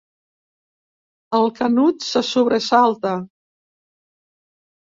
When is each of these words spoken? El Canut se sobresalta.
El 1.39 1.45
Canut 1.59 2.07
se 2.07 2.23
sobresalta. 2.31 3.15